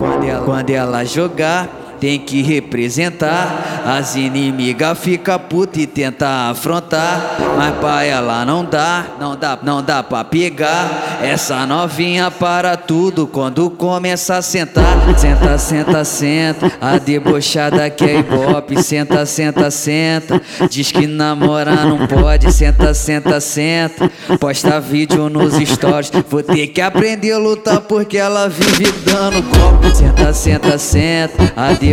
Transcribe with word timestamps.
Quando 0.00 0.24
ela, 0.28 0.44
quando 0.44 0.70
ela 0.70 1.04
jogar, 1.04 1.68
tem 2.00 2.18
que 2.18 2.42
representar. 2.42 3.82
As 3.84 4.16
inimigas 4.16 4.98
fica 4.98 5.38
puta 5.38 5.80
e 5.80 5.86
tenta 5.86 6.50
afrontar. 6.50 7.36
Mas 7.56 7.74
pra 7.76 8.04
ela 8.04 8.44
não 8.44 8.64
dá, 8.64 9.04
não 9.18 9.36
dá, 9.36 9.58
não 9.62 9.82
dá 9.82 10.02
pra 10.02 10.24
pegar. 10.24 11.18
Essa 11.22 11.66
novinha 11.66 12.30
para 12.30 12.76
tudo 12.76 13.26
quando 13.26 13.68
começa 13.70 14.36
a 14.36 14.42
sentar. 14.42 14.84
Senta, 15.16 15.58
senta, 15.58 16.04
senta. 16.04 16.72
A 16.80 16.98
debochada 16.98 17.88
que 17.90 18.04
é 18.04 18.18
ibope. 18.18 18.82
Senta, 18.82 19.26
senta, 19.26 19.70
senta. 19.70 20.40
Diz 20.70 20.92
que 20.92 21.06
namorar 21.06 21.84
não 21.86 22.06
pode. 22.06 22.52
Senta, 22.52 22.94
senta, 22.94 23.40
senta. 23.40 24.10
Posta 24.38 24.80
vídeo 24.80 25.28
nos 25.28 25.54
stories. 25.54 26.10
Vou 26.28 26.42
ter 26.42 26.68
que 26.68 26.80
aprender 26.80 27.32
a 27.32 27.38
lutar 27.38 27.80
porque 27.80 28.16
ela 28.16 28.48
vive 28.48 28.92
dando 29.04 29.42
golpe. 29.42 29.96
Senta, 29.96 30.32
senta, 30.32 30.78
senta. 30.78 31.52
A 31.56 31.72
debochada 31.72 31.87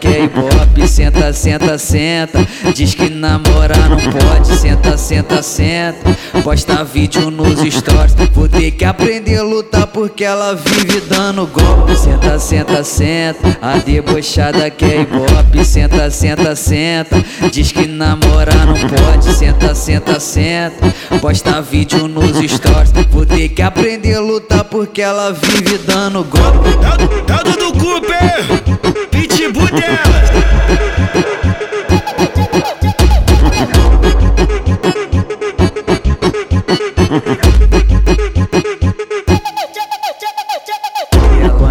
que 0.00 0.08
é 0.08 0.24
ibope. 0.24 0.86
Senta, 0.86 1.32
senta, 1.32 1.78
senta. 1.78 2.46
Diz 2.74 2.94
que 2.94 3.08
namorar 3.08 3.88
não 3.88 3.98
pode. 3.98 4.56
Senta, 4.56 4.96
senta, 4.96 5.42
senta. 5.42 6.16
Posta 6.42 6.84
vídeo 6.84 7.30
nos 7.30 7.60
stories. 7.60 8.14
Vou 8.32 8.48
ter 8.48 8.70
que 8.72 8.84
aprender 8.84 9.38
a 9.38 9.42
lutar 9.42 9.86
porque 9.86 10.24
ela 10.24 10.54
vive 10.54 11.00
dando 11.08 11.46
golpe. 11.46 11.96
Senta, 11.96 12.38
senta, 12.38 12.84
senta. 12.84 13.58
A 13.62 13.78
debochada 13.78 14.68
que 14.70 14.84
é 14.84 15.00
ibope. 15.02 15.64
Senta, 15.64 16.10
senta, 16.10 16.54
senta. 16.54 17.24
Diz 17.50 17.72
que 17.72 17.86
namorar 17.86 18.66
não 18.66 18.74
pode. 18.74 19.34
Senta, 19.34 19.74
senta, 19.74 20.20
senta. 20.20 20.94
Posta 21.20 21.62
vídeo 21.62 22.06
nos 22.06 22.36
stories. 22.50 22.92
Vou 23.10 23.24
ter 23.24 23.48
que 23.48 23.62
aprender 23.62 24.16
a 24.16 24.20
lutar 24.20 24.64
porque 24.64 25.00
ela 25.00 25.32
vive 25.32 25.78
dando 25.78 26.22
golpe. 26.24 26.76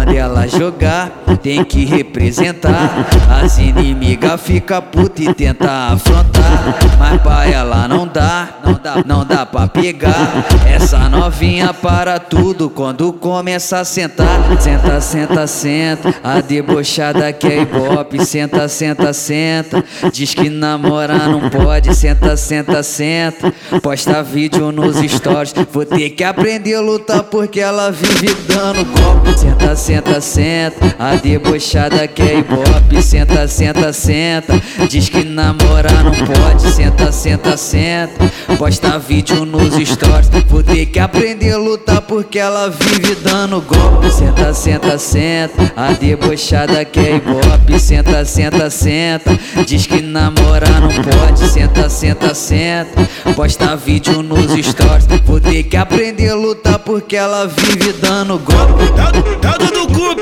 Quando 0.06 0.18
ela 0.18 0.46
jogar, 0.46 1.10
tem 1.42 1.64
que 1.64 1.84
representar. 1.84 3.08
As 3.42 3.58
inimigas 3.58 4.40
fica 4.40 4.80
puta 4.80 5.20
e 5.20 5.34
tenta 5.34 5.68
afrontar. 5.94 6.76
Mas 6.96 7.20
pra 7.20 7.48
ela 7.48 7.88
não 7.88 8.06
dá, 8.06 8.50
não 8.66 8.80
dá, 8.82 9.04
não 9.06 9.24
dá 9.24 9.46
pra 9.46 9.68
pegar. 9.68 10.46
Essa 10.66 11.08
novinha 11.08 11.72
para 11.72 12.18
tudo 12.18 12.68
quando 12.68 13.12
começa 13.12 13.78
a 13.78 13.84
sentar. 13.84 14.26
Senta, 14.60 15.00
senta, 15.00 15.46
senta. 15.46 16.14
A 16.22 16.40
debochada 16.40 17.32
que 17.32 17.46
é 17.46 17.62
ibope. 17.62 18.24
Senta, 18.24 18.68
senta, 18.68 19.12
senta. 19.12 19.84
Diz 20.12 20.34
que 20.34 20.50
namorar 20.50 21.28
não 21.28 21.48
pode. 21.48 21.94
Senta, 21.94 22.36
senta, 22.36 22.82
senta. 22.82 23.52
Posta 23.82 24.22
vídeo 24.22 24.72
nos 24.72 24.96
stories. 24.96 25.54
Vou 25.72 25.84
ter 25.84 26.10
que 26.10 26.24
aprender 26.24 26.74
a 26.74 26.80
lutar 26.80 27.22
porque 27.24 27.60
ela 27.60 27.90
vive 27.90 28.34
dando 28.48 28.84
golpe. 28.84 29.38
Senta, 29.38 29.76
senta, 29.76 30.20
senta. 30.20 30.96
A 30.98 31.14
debochada 31.14 32.06
que 32.08 32.22
é 32.22 32.38
ibope. 32.38 33.02
Senta, 33.02 33.46
senta, 33.46 33.92
senta. 33.92 34.60
Diz 34.88 35.08
que 35.08 35.22
namorar 35.22 36.02
não 36.02 36.12
pode. 36.12 36.72
Senta, 36.72 37.12
senta, 37.12 37.56
senta. 37.56 38.26
Posta 38.58 38.98
vídeo 38.98 39.44
nos 39.44 39.74
stories. 39.74 40.30
Vou 40.48 40.62
ter 40.62 40.86
que 40.86 40.98
aprender 40.98 41.52
a 41.52 41.58
lutar 41.58 42.00
porque 42.00 42.38
ela 42.38 42.70
vive 42.70 43.14
dando 43.16 43.60
golpe. 43.60 44.10
Senta, 44.10 44.54
senta, 44.54 44.98
senta. 44.98 45.72
A 45.76 45.92
debochada 45.92 46.82
que 46.84 46.98
é 46.98 47.16
ibope. 47.16 47.78
Senta, 47.78 48.24
senta, 48.24 48.70
senta. 48.70 49.38
Diz 49.66 49.86
que 49.86 50.00
namorar 50.00 50.80
não 50.80 50.88
pode. 50.88 51.46
Senta, 51.50 51.90
senta, 51.90 52.34
senta. 52.34 53.06
Posta 53.34 53.76
vídeo 53.76 54.22
nos 54.22 54.50
stories. 54.52 55.06
Vou 55.24 55.38
ter 55.38 55.64
que 55.64 55.76
aprender 55.76 56.30
a 56.30 56.34
lutar 56.34 56.78
porque 56.78 57.14
ela 57.14 57.46
vive 57.46 57.92
dando 57.92 58.38
golpe. 58.38 58.86
Tá, 58.96 59.12
tá 59.40 59.58
do 59.58 59.86
Cooper, 59.88 60.15